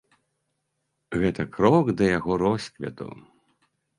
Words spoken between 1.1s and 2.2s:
Гэта крок да